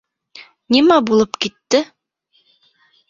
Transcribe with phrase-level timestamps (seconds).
[0.75, 1.83] Нимә булып китте?